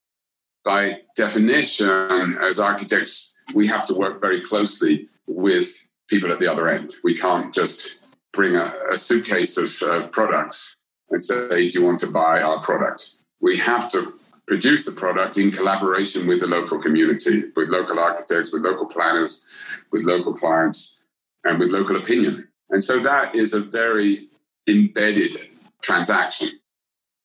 by 0.65 1.03
definition, 1.17 2.37
as 2.41 2.61
architects, 2.61 3.37
we 3.55 3.67
have 3.67 3.87
to 3.87 3.95
work 3.95 4.21
very 4.21 4.41
closely 4.41 5.09
with 5.27 5.69
people 6.09 6.33
at 6.33 6.39
the 6.39 6.49
other 6.49 6.69
end. 6.69 6.95
We 7.05 7.15
can't 7.15 7.53
just 7.53 7.99
bring 8.33 8.57
a, 8.57 8.75
a 8.91 8.97
suitcase 8.97 9.57
of, 9.57 9.89
of 9.89 10.13
products 10.13 10.77
and 11.11 11.23
say, 11.23 11.69
Do 11.69 11.81
you 11.81 11.87
want 11.87 12.01
to 12.01 12.11
buy 12.11 12.43
our 12.43 12.61
product? 12.61 13.11
We 13.41 13.57
have 13.59 13.91
to 13.93 14.18
produce 14.49 14.87
the 14.87 14.93
product 14.93 15.37
in 15.37 15.51
collaboration 15.51 16.27
with 16.27 16.41
the 16.41 16.47
local 16.47 16.79
community, 16.79 17.45
with 17.55 17.69
local 17.69 17.99
architects, 17.99 18.51
with 18.51 18.63
local 18.63 18.87
planners, 18.87 19.47
with 19.93 20.03
local 20.03 20.33
clients, 20.33 21.07
and 21.45 21.59
with 21.59 21.69
local 21.69 21.97
opinion. 21.97 22.49
And 22.71 22.83
so 22.83 22.99
that 23.01 23.35
is 23.35 23.53
a 23.53 23.61
very 23.61 24.29
embedded 24.67 25.51
transaction. 25.83 26.49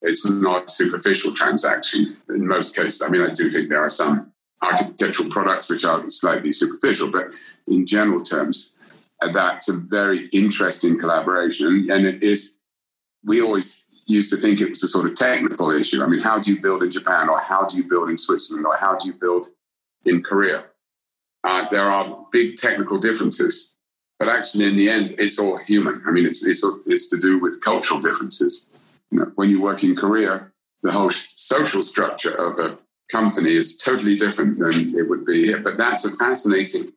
It's 0.01 0.29
not 0.29 0.65
a 0.65 0.69
superficial 0.69 1.33
transaction 1.33 2.17
in 2.29 2.45
most 2.45 2.75
cases. 2.75 3.01
I 3.01 3.07
mean, 3.07 3.21
I 3.21 3.33
do 3.33 3.49
think 3.49 3.69
there 3.69 3.83
are 3.83 3.89
some 3.89 4.33
architectural 4.61 5.29
products 5.29 5.69
which 5.69 5.85
are 5.85 6.09
slightly 6.11 6.51
superficial, 6.51 7.09
but 7.09 7.27
in 7.67 7.85
general 7.85 8.21
terms, 8.21 8.79
that's 9.31 9.69
a 9.69 9.77
very 9.77 10.27
interesting 10.33 10.99
collaboration. 10.99 11.87
And 11.89 12.05
it 12.05 12.21
is, 12.21 12.57
we 13.23 13.41
always 13.41 13.92
used 14.05 14.29
to 14.31 14.37
think 14.37 14.59
it 14.59 14.69
was 14.69 14.83
a 14.83 14.87
sort 14.87 15.05
of 15.05 15.15
technical 15.15 15.71
issue. 15.71 16.03
I 16.03 16.07
mean, 16.07 16.21
how 16.21 16.39
do 16.39 16.53
you 16.53 16.61
build 16.61 16.83
in 16.83 16.91
Japan, 16.91 17.29
or 17.29 17.39
how 17.39 17.65
do 17.65 17.77
you 17.77 17.83
build 17.83 18.09
in 18.09 18.17
Switzerland, 18.17 18.65
or 18.65 18.75
how 18.77 18.97
do 18.97 19.07
you 19.07 19.13
build 19.13 19.47
in 20.05 20.21
Korea? 20.21 20.65
Uh, 21.43 21.67
there 21.69 21.89
are 21.89 22.25
big 22.31 22.55
technical 22.57 22.97
differences, 22.97 23.77
but 24.19 24.29
actually, 24.29 24.65
in 24.65 24.75
the 24.75 24.89
end, 24.89 25.15
it's 25.17 25.39
all 25.39 25.57
human. 25.57 26.01
I 26.07 26.11
mean, 26.11 26.25
it's 26.25 26.45
it's 26.45 26.65
it's 26.85 27.09
to 27.09 27.17
do 27.17 27.39
with 27.39 27.61
cultural 27.61 27.99
differences. 27.99 28.75
You 29.11 29.19
know, 29.19 29.31
when 29.35 29.49
you 29.49 29.61
work 29.61 29.83
in 29.83 29.95
Korea, 29.95 30.47
the 30.81 30.91
whole 30.91 31.11
social 31.11 31.83
structure 31.83 32.31
of 32.31 32.59
a 32.59 32.77
company 33.11 33.53
is 33.53 33.77
totally 33.77 34.15
different 34.15 34.59
than 34.59 34.97
it 34.97 35.09
would 35.09 35.25
be 35.25 35.43
here. 35.45 35.59
But 35.59 35.77
that's 35.77 36.05
a 36.05 36.11
fascinating, 36.11 36.91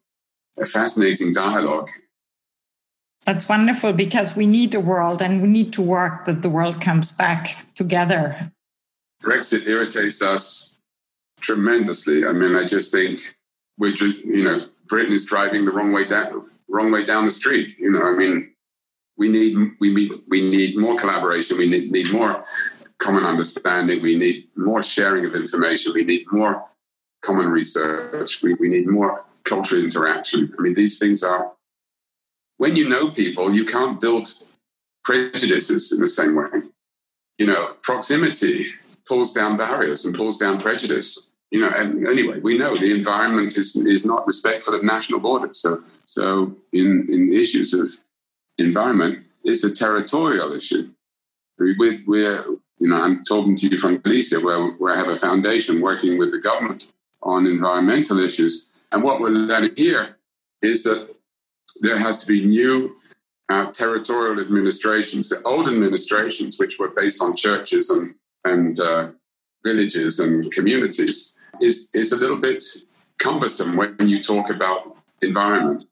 a 0.59 0.65
fascinating 0.65 1.33
dialogue 1.33 1.89
that's 3.27 3.49
wonderful 3.49 3.93
because 3.93 4.37
we 4.37 4.47
need 4.47 4.75
a 4.75 4.81
world 4.81 5.21
and 5.21 5.43
we 5.43 5.49
need 5.49 5.73
to 5.75 5.83
work 5.83 6.25
that 6.27 6.43
the 6.43 6.49
world 6.49 6.81
comes 6.81 7.11
back 7.11 7.75
together. 7.75 8.53
Brexit 9.23 9.67
irritates 9.67 10.23
us 10.23 10.81
tremendously. 11.41 12.25
I 12.25 12.33
mean, 12.33 12.55
I 12.55 12.65
just 12.65 12.93
think 12.93 13.19
we're 13.79 13.93
just, 13.93 14.25
you 14.25 14.45
know, 14.45 14.69
Britain 14.87 15.13
is 15.13 15.27
driving 15.27 15.65
the 15.65 15.73
wrong 15.73 15.93
way 15.93 16.05
down, 16.05 16.33
the 16.33 16.45
wrong 16.69 16.93
way 16.93 17.05
down 17.05 17.25
the 17.25 17.33
street. 17.33 17.77
You 17.79 17.91
know, 17.91 18.03
I 18.03 18.13
mean, 18.13 18.53
we 19.17 19.29
need 19.29 19.73
we 19.81 19.93
need 19.93 20.13
we 20.29 20.49
need 20.49 20.79
more 20.79 20.97
collaboration. 20.97 21.59
We 21.59 21.69
need, 21.69 21.91
need 21.91 22.13
more 22.13 22.45
common 22.99 23.25
understanding. 23.25 24.03
We 24.03 24.17
need 24.17 24.49
more 24.57 24.83
sharing 24.83 25.27
of 25.27 25.35
information. 25.35 25.95
We 25.95 26.05
need 26.05 26.27
more 26.31 26.65
common 27.23 27.49
research. 27.49 28.43
We, 28.43 28.55
we 28.55 28.69
need 28.69 28.87
more 28.87 29.25
cultural 29.43 29.83
interaction. 29.83 30.55
I 30.57 30.63
mean, 30.63 30.75
these 30.75 30.99
things 30.99 31.25
are 31.25 31.56
when 32.59 32.77
you 32.77 32.89
know 32.89 33.11
people, 33.11 33.55
you 33.55 33.65
can't 33.65 34.01
build 34.01 34.33
prejudices 35.05 35.93
in 35.93 36.01
the 36.01 36.09
same 36.09 36.35
way. 36.35 36.63
You 37.39 37.47
know, 37.47 37.75
proximity 37.83 38.67
pulls 39.07 39.33
down 39.33 39.57
barriers 39.57 40.05
and 40.05 40.15
pulls 40.15 40.39
down 40.39 40.61
prejudice. 40.61 41.35
You 41.51 41.61
know, 41.61 41.69
and 41.69 42.07
anyway, 42.09 42.41
we 42.41 42.59
know 42.59 42.75
the 42.75 42.93
environment 42.93 43.57
is 43.57 43.77
is 43.77 44.05
not 44.05 44.27
respectful 44.27 44.75
of 44.75 44.83
national 44.83 45.21
borders. 45.21 45.61
So, 45.61 45.83
so 46.05 46.57
in 46.73 47.07
in 47.09 47.33
issues 47.33 47.73
of 47.73 47.89
environment, 48.59 49.25
it's 49.45 49.65
a 49.65 49.73
territorial 49.73 50.53
issue. 50.53 50.91
We're, 51.59 51.99
we're 52.07 52.45
you 52.79 52.89
know, 52.89 53.01
I'm 53.01 53.25
talking 53.25 53.57
to 53.57 53.69
you 53.69 53.79
from 53.79 53.99
Galicia, 53.99 54.41
where, 54.41 54.61
where 54.73 54.95
I 54.95 54.99
have 54.99 55.09
a 55.09 55.17
foundation 55.17 55.81
working 55.81 56.19
with 56.19 56.31
the 56.31 56.39
government 56.39 56.93
on 57.23 57.47
environmental 57.47 58.19
issues. 58.21 58.73
And 58.93 59.03
what 59.03 59.21
we're 59.21 59.31
learning 59.31 59.73
here 59.77 60.17
is 60.63 60.85
that 60.85 61.16
there 61.81 61.99
has 61.99 62.19
to 62.19 62.27
be 62.27 62.45
new 62.45 62.97
uh, 63.49 63.71
territorial 63.73 64.41
administrations. 64.41 65.29
The 65.29 65.43
old 65.43 65.69
administrations, 65.69 66.59
which 66.59 66.79
were 66.79 66.89
based 66.89 67.23
on 67.23 67.37
churches 67.37 67.91
and, 67.91 68.15
and 68.45 68.79
uh, 68.81 69.09
villages 69.65 70.21
and 70.21 70.51
communities, 70.53 71.39
is, 71.61 71.89
is 71.95 72.13
a 72.13 72.17
little 72.17 72.39
bit 72.39 72.63
cumbersome 73.19 73.77
when 73.77 74.09
you 74.09 74.23
talk 74.23 74.51
about 74.51 74.97
environment. 75.23 75.87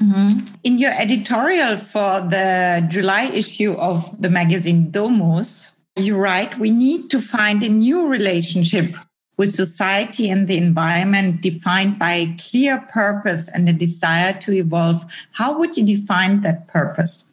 Mm-hmm. 0.00 0.46
In 0.62 0.78
your 0.78 0.92
editorial 0.92 1.76
for 1.78 2.20
the 2.20 2.86
July 2.88 3.30
issue 3.32 3.72
of 3.72 4.20
the 4.20 4.28
magazine 4.28 4.90
Domus, 4.90 5.76
you 5.96 6.16
write, 6.16 6.58
we 6.58 6.70
need 6.70 7.10
to 7.10 7.20
find 7.20 7.62
a 7.62 7.68
new 7.68 8.06
relationship 8.06 8.94
with 9.38 9.52
society 9.52 10.30
and 10.30 10.48
the 10.48 10.56
environment 10.56 11.42
defined 11.42 11.98
by 11.98 12.12
a 12.12 12.36
clear 12.36 12.80
purpose 12.90 13.48
and 13.48 13.68
a 13.68 13.72
desire 13.72 14.32
to 14.40 14.52
evolve. 14.52 15.04
How 15.32 15.58
would 15.58 15.76
you 15.76 15.84
define 15.84 16.40
that 16.40 16.68
purpose? 16.68 17.32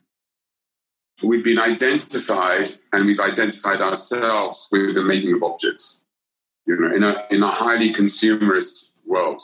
We've 1.22 1.44
been 1.44 1.60
identified 1.60 2.72
and 2.92 3.06
we've 3.06 3.20
identified 3.20 3.82
ourselves 3.82 4.68
with 4.72 4.96
the 4.96 5.04
making 5.04 5.34
of 5.34 5.44
objects. 5.44 6.06
You 6.66 6.78
know, 6.78 6.94
in 6.94 7.04
a, 7.04 7.26
in 7.30 7.44
a 7.44 7.48
highly 7.48 7.94
consumerist 7.94 9.00
world, 9.06 9.42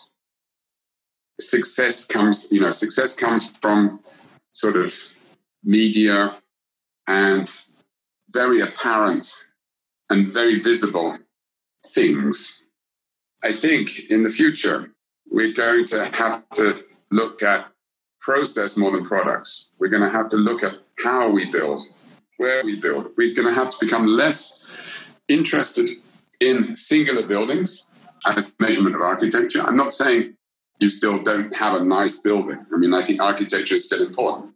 success 1.40 2.06
comes, 2.06 2.52
you 2.52 2.60
know, 2.60 2.72
success 2.72 3.16
comes 3.16 3.48
from 3.48 4.02
sort 4.52 4.76
of 4.76 4.94
media 5.64 6.34
and 7.08 7.50
very 8.30 8.62
apparent 8.62 9.34
and 10.10 10.34
very 10.34 10.60
visible 10.60 11.18
things. 11.94 12.68
I 13.44 13.52
think 13.52 14.10
in 14.10 14.24
the 14.24 14.30
future, 14.30 14.92
we're 15.30 15.54
going 15.54 15.86
to 15.86 16.06
have 16.06 16.50
to 16.56 16.84
look 17.12 17.42
at 17.44 17.68
process 18.20 18.78
more 18.78 18.92
than 18.92 19.04
products. 19.04 19.72
We're 19.80 19.90
going 19.90 20.04
to 20.04 20.10
have 20.10 20.28
to 20.30 20.38
look 20.38 20.64
at 20.64 20.76
how 21.00 21.30
we 21.30 21.50
build, 21.50 21.84
where 22.38 22.64
we 22.64 22.76
build. 22.76 23.12
We're 23.18 23.34
going 23.34 23.48
to 23.48 23.54
have 23.54 23.70
to 23.70 23.78
become 23.80 24.08
less 24.08 25.08
interested 25.28 25.90
in 26.40 26.76
singular 26.76 27.26
buildings 27.26 27.88
as 28.26 28.54
measurement 28.60 28.96
of 28.96 29.02
architecture. 29.02 29.62
I'm 29.62 29.78
not 29.78 29.94
saying 29.94 30.36
you 30.80 30.90
still 30.90 31.22
don't 31.22 31.56
have 31.56 31.76
a 31.76 31.84
nice 31.84 32.20
building. 32.20 32.66
I 32.74 32.78
mean, 32.78 32.94
I 32.94 33.06
think 33.06 33.22
architecture 33.22 33.76
is 33.76 33.86
still 33.86 34.06
important, 34.06 34.54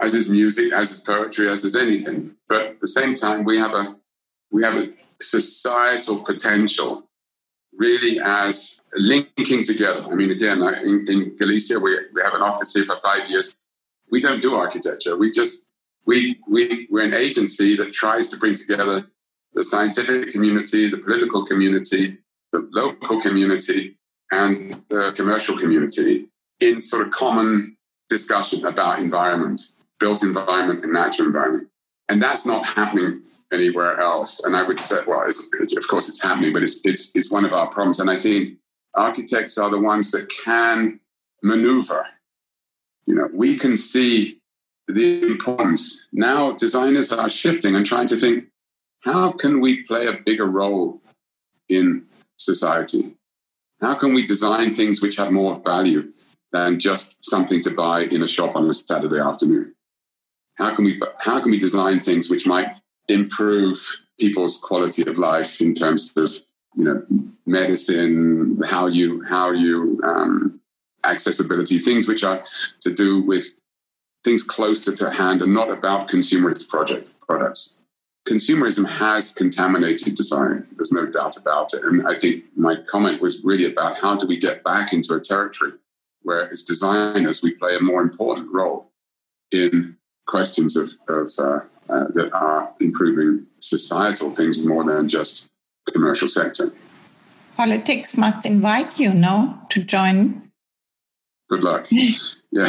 as 0.00 0.14
is 0.14 0.28
music, 0.28 0.72
as 0.72 0.92
is 0.92 1.00
poetry, 1.00 1.48
as 1.48 1.64
is 1.64 1.76
anything. 1.76 2.36
But 2.48 2.66
at 2.66 2.80
the 2.80 2.88
same 2.88 3.14
time, 3.14 3.44
we 3.44 3.58
have 3.58 3.72
a 3.72 3.96
we 4.50 4.62
have 4.62 4.74
a 4.74 4.92
societal 5.30 6.22
potential 6.22 7.08
really 7.76 8.20
as 8.20 8.80
linking 8.94 9.64
together. 9.64 10.04
I 10.04 10.14
mean, 10.14 10.30
again, 10.30 10.62
in, 10.62 11.06
in 11.08 11.36
Galicia, 11.36 11.78
we, 11.78 11.98
we 12.12 12.22
have 12.22 12.34
an 12.34 12.42
office 12.42 12.72
here 12.72 12.84
for 12.84 12.96
five 12.96 13.28
years. 13.28 13.54
We 14.10 14.20
don't 14.20 14.40
do 14.40 14.54
architecture. 14.54 15.16
We 15.16 15.30
just, 15.30 15.70
we, 16.06 16.38
we, 16.48 16.86
we're 16.90 17.04
an 17.04 17.14
agency 17.14 17.76
that 17.76 17.92
tries 17.92 18.28
to 18.28 18.36
bring 18.36 18.54
together 18.54 19.06
the 19.54 19.64
scientific 19.64 20.30
community, 20.30 20.88
the 20.88 20.98
political 20.98 21.44
community, 21.44 22.18
the 22.52 22.68
local 22.72 23.20
community, 23.20 23.96
and 24.30 24.72
the 24.88 25.12
commercial 25.12 25.56
community 25.56 26.26
in 26.60 26.80
sort 26.80 27.06
of 27.06 27.12
common 27.12 27.76
discussion 28.08 28.64
about 28.66 28.98
environment, 28.98 29.60
built 29.98 30.22
environment 30.22 30.84
and 30.84 30.92
natural 30.92 31.26
environment. 31.26 31.68
And 32.08 32.22
that's 32.22 32.44
not 32.46 32.66
happening 32.66 33.22
anywhere 33.54 34.00
else. 34.00 34.44
And 34.44 34.56
I 34.56 34.62
would 34.62 34.80
say, 34.80 34.96
well, 35.06 35.24
it's, 35.26 35.48
it's, 35.60 35.76
of 35.76 35.86
course 35.88 36.08
it's 36.08 36.22
happening, 36.22 36.52
but 36.52 36.62
it's, 36.62 36.84
it's, 36.84 37.14
it's 37.16 37.30
one 37.30 37.44
of 37.44 37.52
our 37.52 37.68
problems. 37.68 38.00
And 38.00 38.10
I 38.10 38.20
think 38.20 38.58
architects 38.94 39.56
are 39.58 39.70
the 39.70 39.78
ones 39.78 40.10
that 40.10 40.28
can 40.44 41.00
maneuver. 41.42 42.06
You 43.06 43.14
know, 43.14 43.28
we 43.32 43.56
can 43.56 43.76
see 43.76 44.40
the 44.88 45.22
importance. 45.22 46.08
Now 46.12 46.52
designers 46.52 47.12
are 47.12 47.30
shifting 47.30 47.74
and 47.74 47.86
trying 47.86 48.08
to 48.08 48.16
think, 48.16 48.44
how 49.04 49.32
can 49.32 49.60
we 49.60 49.82
play 49.82 50.06
a 50.06 50.20
bigger 50.24 50.46
role 50.46 51.00
in 51.68 52.06
society? 52.38 53.14
How 53.80 53.94
can 53.94 54.14
we 54.14 54.24
design 54.24 54.74
things 54.74 55.02
which 55.02 55.16
have 55.16 55.30
more 55.30 55.60
value 55.64 56.12
than 56.52 56.80
just 56.80 57.24
something 57.24 57.60
to 57.62 57.74
buy 57.74 58.04
in 58.04 58.22
a 58.22 58.28
shop 58.28 58.56
on 58.56 58.70
a 58.70 58.74
Saturday 58.74 59.20
afternoon? 59.20 59.74
How 60.54 60.74
can 60.74 60.84
we 60.84 61.00
how 61.18 61.40
can 61.40 61.50
we 61.50 61.58
design 61.58 62.00
things 62.00 62.30
which 62.30 62.46
might 62.46 62.68
improve 63.08 64.06
people's 64.18 64.58
quality 64.58 65.02
of 65.02 65.18
life 65.18 65.60
in 65.60 65.74
terms 65.74 66.12
of 66.16 66.30
you 66.76 66.84
know 66.84 67.02
medicine, 67.46 68.60
how 68.66 68.86
you 68.86 69.22
how 69.24 69.50
you 69.50 70.00
um, 70.04 70.60
accessibility, 71.04 71.78
things 71.78 72.08
which 72.08 72.24
are 72.24 72.42
to 72.80 72.92
do 72.92 73.20
with 73.22 73.46
things 74.24 74.42
closer 74.42 74.94
to 74.96 75.10
hand 75.10 75.42
and 75.42 75.52
not 75.52 75.70
about 75.70 76.08
consumerist 76.08 76.68
project 76.68 77.10
products. 77.26 77.82
Consumerism 78.26 78.88
has 78.88 79.34
contaminated 79.34 80.14
design. 80.16 80.66
There's 80.76 80.92
no 80.92 81.04
doubt 81.04 81.36
about 81.36 81.74
it. 81.74 81.84
And 81.84 82.08
I 82.08 82.18
think 82.18 82.44
my 82.56 82.76
comment 82.76 83.20
was 83.20 83.44
really 83.44 83.66
about 83.66 84.00
how 84.00 84.16
do 84.16 84.26
we 84.26 84.38
get 84.38 84.64
back 84.64 84.94
into 84.94 85.12
a 85.12 85.20
territory 85.20 85.72
where, 86.22 86.50
as 86.50 86.64
designers, 86.64 87.42
we 87.42 87.52
play 87.52 87.76
a 87.76 87.80
more 87.80 88.00
important 88.00 88.50
role 88.50 88.90
in 89.50 89.98
questions 90.26 90.76
of, 90.76 90.90
of 91.08 91.30
uh, 91.38 91.60
uh, 91.88 92.06
that 92.14 92.30
are 92.32 92.72
improving 92.80 93.46
societal 93.60 94.30
things 94.30 94.64
more 94.64 94.84
than 94.84 95.08
just 95.08 95.50
commercial 95.92 96.28
sector. 96.28 96.72
Politics 97.56 98.16
must 98.16 98.46
invite 98.46 98.98
you, 98.98 99.12
no, 99.14 99.58
to 99.70 99.82
join. 99.84 100.50
Good 101.48 101.62
luck. 101.62 101.86
yeah. 102.50 102.68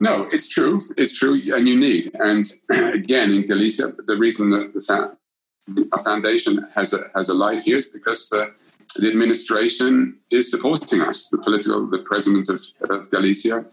No, 0.00 0.28
it's 0.32 0.48
true. 0.48 0.82
It's 0.96 1.16
true, 1.16 1.40
and 1.54 1.68
you 1.68 1.78
need. 1.78 2.10
And 2.14 2.44
again, 2.70 3.30
in 3.30 3.46
Galicia, 3.46 3.92
the 4.04 4.16
reason 4.16 4.50
that 4.50 4.74
the 4.74 5.88
our 5.92 5.98
foundation 5.98 6.66
has 6.74 6.92
a 6.92 7.08
has 7.14 7.28
a 7.28 7.34
life 7.34 7.62
here 7.62 7.76
is 7.76 7.88
because 7.88 8.28
the, 8.28 8.52
the 8.96 9.08
administration 9.08 10.18
is 10.30 10.50
supporting 10.50 11.02
us. 11.02 11.28
The 11.28 11.38
political, 11.38 11.86
the 11.88 12.00
president 12.00 12.48
of, 12.48 12.60
of 12.90 13.10
Galicia, 13.10 13.64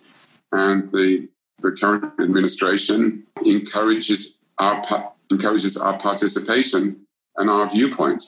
and 0.51 0.87
the 0.91 1.27
the 1.61 1.71
current 1.71 2.05
administration 2.19 3.23
encourages 3.45 4.41
our 4.57 4.83
encourages 5.31 5.77
our 5.77 5.97
participation 5.97 7.05
and 7.37 7.49
our 7.49 7.69
viewpoint. 7.69 8.23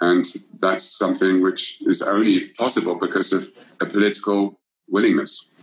And 0.00 0.24
that's 0.60 0.84
something 0.84 1.42
which 1.42 1.82
is 1.86 2.02
only 2.02 2.48
possible 2.50 2.96
because 2.96 3.32
of 3.32 3.48
a 3.80 3.86
political 3.86 4.58
willingness. 4.88 5.54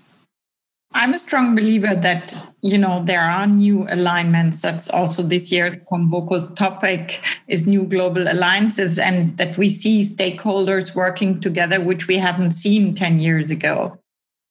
I'm 0.95 1.13
a 1.13 1.19
strong 1.19 1.55
believer 1.55 1.95
that 1.95 2.35
you 2.61 2.77
know 2.77 3.03
there 3.03 3.21
are 3.21 3.47
new 3.47 3.87
alignments. 3.89 4.61
That's 4.61 4.89
also 4.89 5.23
this 5.23 5.51
year 5.51 5.81
Convoco's 5.91 6.47
topic 6.53 7.19
is 7.47 7.65
new 7.65 7.85
global 7.85 8.27
alliances, 8.27 8.99
and 8.99 9.35
that 9.37 9.57
we 9.57 9.69
see 9.69 10.01
stakeholders 10.01 10.93
working 10.93 11.41
together, 11.41 11.81
which 11.81 12.07
we 12.07 12.17
haven't 12.17 12.51
seen 12.51 12.93
ten 12.93 13.19
years 13.19 13.49
ago. 13.49 13.97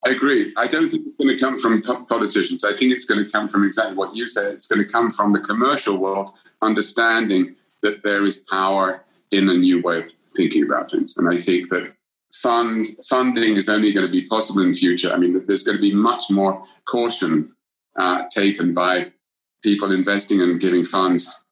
I 0.04 0.10
agree. 0.10 0.52
I 0.56 0.66
don't 0.66 0.90
think 0.90 1.06
it's 1.06 1.16
going 1.16 1.36
to 1.36 1.38
come 1.38 1.58
from 1.58 2.06
politicians. 2.06 2.64
I 2.64 2.74
think 2.74 2.92
it's 2.92 3.04
going 3.04 3.24
to 3.24 3.30
come 3.30 3.48
from 3.48 3.64
exactly 3.64 3.94
what 3.94 4.16
you 4.16 4.26
said. 4.26 4.52
It's 4.54 4.66
going 4.66 4.84
to 4.84 4.90
come 4.90 5.12
from 5.12 5.32
the 5.32 5.40
commercial 5.40 5.96
world 5.96 6.32
understanding 6.60 7.54
that 7.82 8.02
there 8.02 8.24
is 8.24 8.38
power 8.50 9.04
in 9.30 9.48
a 9.48 9.54
new 9.54 9.80
way 9.80 9.98
of 9.98 10.12
thinking 10.34 10.64
about 10.64 10.90
things. 10.90 11.16
And 11.16 11.32
I 11.32 11.38
think 11.38 11.70
that 11.70 11.94
funds 12.32 13.06
funding 13.08 13.56
is 13.56 13.68
only 13.68 13.92
going 13.92 14.06
to 14.06 14.10
be 14.10 14.26
possible 14.26 14.62
in 14.62 14.72
the 14.72 14.78
future. 14.78 15.12
I 15.12 15.18
mean, 15.18 15.44
there's 15.46 15.62
going 15.62 15.76
to 15.76 15.82
be 15.82 15.94
much 15.94 16.30
more 16.30 16.64
caution 16.84 17.52
uh, 17.96 18.24
taken 18.30 18.74
by 18.74 19.12
people 19.62 19.92
investing 19.92 20.40
and 20.40 20.60
giving 20.60 20.84
funds, 20.84 21.46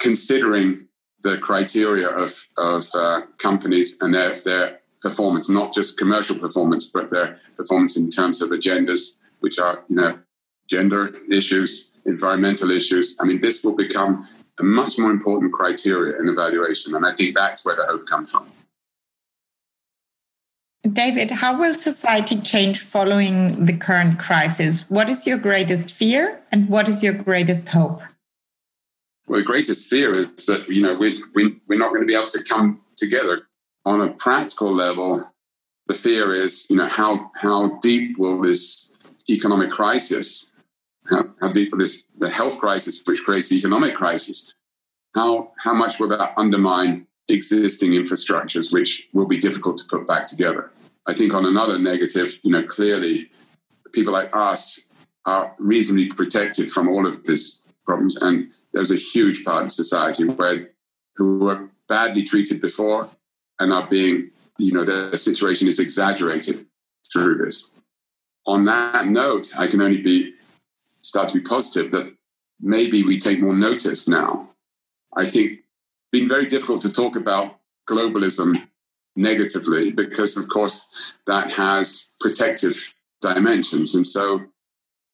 considering 0.00 0.88
the 1.22 1.38
criteria 1.38 2.08
of 2.08 2.48
of 2.56 2.88
uh, 2.94 3.22
companies 3.38 3.98
and 4.00 4.14
their 4.14 4.40
their 4.40 4.80
performance, 5.00 5.48
not 5.48 5.74
just 5.74 5.98
commercial 5.98 6.36
performance, 6.36 6.86
but 6.86 7.10
their 7.10 7.38
performance 7.56 7.96
in 7.96 8.10
terms 8.10 8.42
of 8.42 8.50
agendas, 8.50 9.20
which 9.40 9.58
are 9.58 9.84
you 9.88 9.96
know 9.96 10.18
gender 10.68 11.14
issues, 11.30 11.92
environmental 12.04 12.70
issues. 12.70 13.16
I 13.20 13.24
mean, 13.24 13.40
this 13.40 13.64
will 13.64 13.76
become 13.76 14.28
a 14.58 14.62
much 14.62 14.98
more 14.98 15.10
important 15.10 15.52
criteria 15.52 16.18
in 16.18 16.28
evaluation, 16.28 16.94
and 16.94 17.06
I 17.06 17.12
think 17.12 17.36
that's 17.36 17.64
where 17.64 17.76
the 17.76 17.84
hope 17.84 18.06
comes 18.06 18.32
from. 18.32 18.46
David, 20.92 21.30
how 21.30 21.58
will 21.58 21.74
society 21.74 22.36
change 22.40 22.80
following 22.80 23.64
the 23.64 23.76
current 23.76 24.18
crisis? 24.18 24.88
What 24.88 25.08
is 25.08 25.26
your 25.26 25.36
greatest 25.36 25.90
fear 25.90 26.40
and 26.52 26.68
what 26.68 26.88
is 26.88 27.02
your 27.02 27.12
greatest 27.12 27.68
hope? 27.68 28.00
Well, 29.26 29.40
the 29.40 29.44
greatest 29.44 29.88
fear 29.88 30.14
is 30.14 30.46
that, 30.46 30.68
you 30.68 30.82
know, 30.82 30.94
we, 30.94 31.22
we, 31.34 31.60
we're 31.66 31.78
not 31.78 31.92
going 31.92 32.02
to 32.02 32.06
be 32.06 32.14
able 32.14 32.28
to 32.28 32.42
come 32.44 32.80
together 32.96 33.47
on 33.88 34.02
a 34.02 34.12
practical 34.12 34.72
level. 34.74 35.32
The 35.86 35.94
fear 35.94 36.32
is, 36.32 36.66
you 36.68 36.76
know, 36.76 36.88
how, 36.88 37.30
how 37.34 37.78
deep 37.80 38.18
will 38.18 38.40
this 38.42 38.98
economic 39.30 39.70
crisis, 39.70 40.54
how, 41.08 41.24
how 41.40 41.52
deep 41.52 41.72
will 41.72 41.78
this, 41.78 42.04
the 42.18 42.28
health 42.28 42.58
crisis, 42.58 43.00
which 43.06 43.24
creates 43.24 43.48
the 43.48 43.56
economic 43.56 43.94
crisis, 43.94 44.54
how, 45.14 45.52
how 45.64 45.72
much 45.72 45.98
will 45.98 46.08
that 46.08 46.34
undermine 46.36 47.06
existing 47.28 47.92
infrastructures, 47.92 48.72
which 48.72 49.08
will 49.14 49.26
be 49.26 49.38
difficult 49.38 49.78
to 49.78 49.84
put 49.88 50.06
back 50.06 50.26
together. 50.26 50.70
I 51.06 51.14
think 51.14 51.32
on 51.32 51.46
another 51.46 51.78
negative, 51.78 52.38
you 52.42 52.52
know, 52.52 52.64
clearly 52.64 53.30
people 53.92 54.12
like 54.12 54.36
us 54.36 54.84
are 55.24 55.54
reasonably 55.58 56.08
protected 56.08 56.70
from 56.70 56.88
all 56.88 57.06
of 57.06 57.24
these 57.24 57.62
problems. 57.86 58.16
And 58.16 58.50
there's 58.74 58.92
a 58.92 58.96
huge 58.96 59.44
part 59.44 59.64
of 59.64 59.72
society 59.72 60.24
where 60.24 60.70
who 61.16 61.38
were 61.38 61.70
badly 61.88 62.22
treated 62.22 62.60
before 62.60 63.08
and 63.58 63.72
are 63.72 63.86
being, 63.86 64.30
you 64.58 64.72
know, 64.72 64.84
their 64.84 65.16
situation 65.16 65.68
is 65.68 65.80
exaggerated 65.80 66.66
through 67.12 67.38
this. 67.38 67.80
On 68.46 68.64
that 68.64 69.06
note, 69.06 69.48
I 69.58 69.66
can 69.66 69.80
only 69.80 70.00
be 70.00 70.34
start 71.02 71.28
to 71.28 71.34
be 71.34 71.44
positive 71.44 71.90
that 71.92 72.12
maybe 72.60 73.02
we 73.02 73.18
take 73.18 73.40
more 73.40 73.54
notice 73.54 74.08
now. 74.08 74.48
I 75.16 75.26
think 75.26 75.60
been 76.12 76.28
very 76.28 76.46
difficult 76.46 76.82
to 76.82 76.92
talk 76.92 77.16
about 77.16 77.58
globalism 77.88 78.66
negatively 79.16 79.90
because, 79.90 80.36
of 80.36 80.48
course, 80.48 81.14
that 81.26 81.52
has 81.54 82.14
protective 82.20 82.94
dimensions. 83.20 83.94
And 83.94 84.06
so 84.06 84.42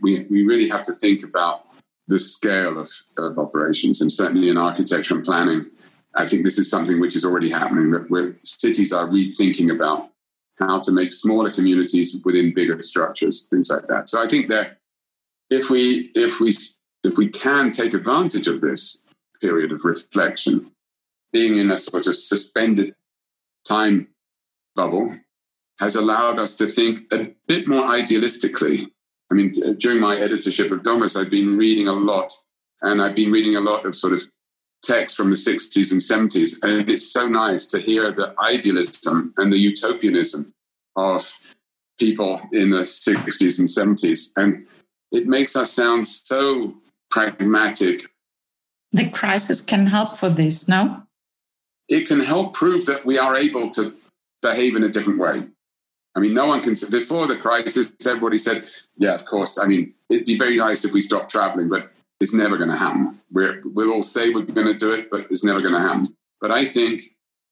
we, 0.00 0.20
we 0.30 0.44
really 0.44 0.68
have 0.68 0.82
to 0.84 0.92
think 0.92 1.24
about 1.24 1.66
the 2.06 2.18
scale 2.18 2.78
of, 2.78 2.90
of 3.16 3.38
operations. 3.38 4.00
And 4.00 4.12
certainly 4.12 4.48
in 4.48 4.58
architecture 4.58 5.14
and 5.14 5.24
planning, 5.24 5.66
I 6.14 6.26
think 6.26 6.44
this 6.44 6.58
is 6.58 6.70
something 6.70 7.00
which 7.00 7.16
is 7.16 7.24
already 7.24 7.50
happening 7.50 7.90
that 7.90 8.36
cities 8.44 8.92
are 8.92 9.06
rethinking 9.06 9.74
about 9.74 10.10
how 10.58 10.80
to 10.80 10.92
make 10.92 11.12
smaller 11.12 11.50
communities 11.50 12.22
within 12.24 12.54
bigger 12.54 12.80
structures, 12.80 13.48
things 13.48 13.70
like 13.70 13.86
that. 13.88 14.08
So 14.08 14.22
I 14.22 14.28
think 14.28 14.48
that 14.48 14.78
if 15.50 15.70
we 15.70 16.10
if 16.14 16.40
we 16.40 16.52
if 17.02 17.16
we 17.16 17.28
can 17.28 17.72
take 17.72 17.94
advantage 17.94 18.46
of 18.46 18.60
this 18.60 19.04
period 19.40 19.72
of 19.72 19.84
reflection 19.84 20.70
being 21.32 21.56
in 21.56 21.70
a 21.70 21.78
sort 21.78 22.06
of 22.06 22.16
suspended 22.16 22.94
time 23.68 24.08
bubble 24.76 25.12
has 25.80 25.96
allowed 25.96 26.38
us 26.38 26.56
to 26.56 26.66
think 26.66 27.12
a 27.12 27.34
bit 27.48 27.66
more 27.66 27.82
idealistically. 27.82 28.90
I 29.30 29.34
mean, 29.34 29.52
during 29.78 30.00
my 30.00 30.16
editorship 30.16 30.70
of 30.70 30.84
Domus, 30.84 31.16
I've 31.16 31.30
been 31.30 31.56
reading 31.56 31.88
a 31.88 31.92
lot, 31.92 32.32
and 32.82 33.02
I've 33.02 33.16
been 33.16 33.32
reading 33.32 33.56
a 33.56 33.60
lot 33.60 33.84
of 33.84 33.96
sort 33.96 34.12
of 34.12 34.22
text 34.86 35.16
from 35.16 35.30
the 35.30 35.36
60s 35.36 35.92
and 35.92 36.00
70s. 36.00 36.56
And 36.62 36.88
it's 36.88 37.12
so 37.12 37.26
nice 37.28 37.66
to 37.66 37.80
hear 37.80 38.12
the 38.12 38.34
idealism 38.38 39.32
and 39.36 39.52
the 39.52 39.58
utopianism 39.58 40.52
of 40.96 41.38
people 41.98 42.40
in 42.52 42.70
the 42.70 42.82
60s 42.82 43.58
and 43.58 43.68
70s. 43.68 44.30
And 44.36 44.66
it 45.12 45.26
makes 45.26 45.56
us 45.56 45.72
sound 45.72 46.08
so 46.08 46.74
pragmatic. 47.10 48.02
The 48.92 49.08
crisis 49.10 49.60
can 49.60 49.86
help 49.86 50.16
for 50.16 50.28
this, 50.28 50.68
no? 50.68 51.04
it 51.88 52.08
can 52.08 52.20
help 52.20 52.54
prove 52.54 52.86
that 52.86 53.04
we 53.04 53.18
are 53.18 53.36
able 53.36 53.70
to 53.70 53.94
behave 54.42 54.76
in 54.76 54.84
a 54.84 54.88
different 54.88 55.18
way. 55.18 55.44
I 56.16 56.20
mean, 56.20 56.34
no 56.34 56.46
one 56.46 56.62
can. 56.62 56.76
say, 56.76 56.90
Before 56.90 57.26
the 57.26 57.36
crisis, 57.36 57.92
everybody 58.06 58.38
said, 58.38 58.68
"Yeah, 58.96 59.14
of 59.14 59.24
course." 59.24 59.58
I 59.58 59.66
mean, 59.66 59.94
it'd 60.08 60.26
be 60.26 60.38
very 60.38 60.56
nice 60.56 60.84
if 60.84 60.92
we 60.92 61.00
stopped 61.00 61.30
traveling, 61.30 61.68
but 61.68 61.92
it's 62.20 62.34
never 62.34 62.56
going 62.56 62.70
to 62.70 62.76
happen. 62.76 63.20
We're, 63.30 63.62
we'll 63.64 63.92
all 63.92 64.02
say 64.02 64.30
we're 64.30 64.42
going 64.42 64.66
to 64.66 64.74
do 64.74 64.92
it, 64.92 65.10
but 65.10 65.26
it's 65.30 65.44
never 65.44 65.60
going 65.60 65.74
to 65.74 65.80
happen. 65.80 66.16
But 66.40 66.50
I 66.50 66.64
think 66.64 67.02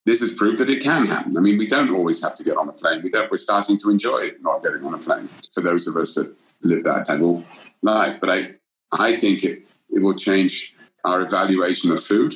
this 0.06 0.20
has 0.20 0.32
proved 0.32 0.58
that 0.58 0.70
it 0.70 0.82
can 0.82 1.06
happen. 1.06 1.36
I 1.36 1.40
mean, 1.40 1.58
we 1.58 1.66
don't 1.66 1.90
always 1.90 2.22
have 2.22 2.34
to 2.36 2.44
get 2.44 2.56
on 2.56 2.68
a 2.68 2.72
plane. 2.72 3.02
We 3.02 3.10
don't, 3.10 3.30
we're 3.30 3.38
starting 3.38 3.78
to 3.78 3.90
enjoy 3.90 4.32
not 4.40 4.62
getting 4.62 4.84
on 4.84 4.94
a 4.94 4.98
plane 4.98 5.28
for 5.54 5.60
those 5.60 5.86
of 5.86 5.96
us 5.96 6.14
that 6.14 6.34
live 6.62 6.84
that 6.84 7.06
type 7.06 7.20
of 7.20 7.44
life. 7.82 8.18
But 8.20 8.30
I, 8.30 8.54
I 8.92 9.16
think 9.16 9.44
it, 9.44 9.66
it 9.90 10.00
will 10.02 10.16
change 10.16 10.74
our 11.04 11.22
evaluation 11.22 11.90
of 11.90 12.02
food 12.02 12.34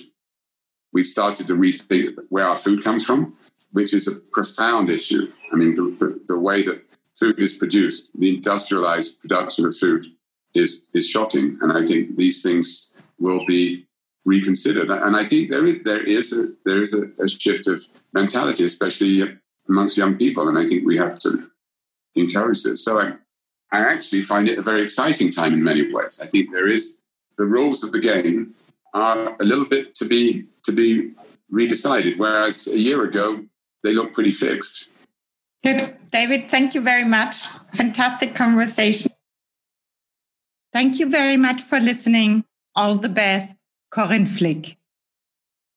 we've 0.96 1.06
started 1.06 1.46
to 1.46 1.52
rethink 1.54 2.16
where 2.30 2.48
our 2.48 2.56
food 2.56 2.82
comes 2.82 3.04
from, 3.04 3.36
which 3.72 3.92
is 3.92 4.08
a 4.08 4.18
profound 4.30 4.88
issue. 4.88 5.30
I 5.52 5.56
mean, 5.56 5.74
the, 5.74 5.94
the, 6.00 6.20
the 6.26 6.38
way 6.38 6.62
that 6.62 6.82
food 7.14 7.38
is 7.38 7.54
produced, 7.54 8.18
the 8.18 8.34
industrialized 8.34 9.20
production 9.20 9.66
of 9.66 9.76
food, 9.76 10.06
is 10.56 10.88
is 10.94 11.08
shocking. 11.08 11.58
And 11.60 11.72
I 11.72 11.84
think 11.84 12.16
these 12.16 12.42
things 12.42 12.92
will 13.18 13.44
be 13.46 13.86
reconsidered. 14.24 14.90
And 14.90 15.16
I 15.16 15.24
think 15.24 15.50
there 15.50 15.64
is 15.64 15.82
there 15.84 16.02
is 16.02 16.32
a 16.32 16.52
there 16.64 16.82
is 16.82 16.94
a, 16.94 17.10
a 17.22 17.28
shift 17.28 17.66
of 17.68 17.82
mentality, 18.12 18.64
especially 18.64 19.38
amongst 19.68 19.96
young 19.96 20.16
people. 20.16 20.48
And 20.48 20.58
I 20.58 20.66
think 20.66 20.86
we 20.86 20.96
have 20.96 21.18
to 21.20 21.50
encourage 22.14 22.62
this. 22.62 22.84
So 22.84 23.00
I, 23.00 23.12
I 23.72 23.80
actually 23.80 24.22
find 24.22 24.48
it 24.48 24.58
a 24.58 24.62
very 24.62 24.82
exciting 24.82 25.30
time 25.30 25.52
in 25.52 25.62
many 25.62 25.92
ways. 25.92 26.20
I 26.22 26.26
think 26.26 26.52
there 26.52 26.68
is 26.68 27.02
the 27.36 27.44
rules 27.44 27.84
of 27.84 27.92
the 27.92 28.00
game 28.00 28.54
are 28.94 29.36
a 29.40 29.44
little 29.44 29.66
bit 29.66 29.94
to 29.96 30.04
be 30.06 30.46
to 30.64 30.72
be 30.72 31.12
redecided, 31.52 32.18
whereas 32.18 32.66
a 32.66 32.78
year 32.78 33.04
ago 33.04 33.44
they 33.84 33.94
looked 33.94 34.14
pretty 34.14 34.32
fixed. 34.32 34.88
Good. 35.62 35.96
David, 36.10 36.48
thank 36.48 36.74
you 36.74 36.80
very 36.80 37.04
much. 37.04 37.46
Fantastic 37.72 38.34
conversation. 38.34 39.10
Thank 40.76 40.98
you 40.98 41.08
very 41.08 41.38
much 41.38 41.62
for 41.62 41.80
listening. 41.80 42.44
All 42.74 42.96
the 42.96 43.08
best, 43.08 43.56
Corinne 43.90 44.26
Flick. 44.26 44.76